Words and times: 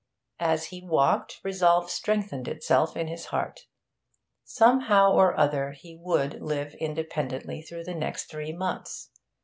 And 0.39 0.49
as 0.53 0.65
he 0.65 0.81
walked 0.81 1.39
resolve 1.43 1.91
strengthened 1.91 2.47
itself 2.47 2.97
in 2.97 3.05
his 3.07 3.25
heart. 3.27 3.67
Somehow 4.43 5.11
or 5.11 5.39
other 5.39 5.73
he 5.73 5.95
would 5.95 6.41
live 6.41 6.73
independently 6.79 7.61
through 7.61 7.83
the 7.83 7.93
next 7.93 8.25
three 8.25 8.51
months. 8.51 9.11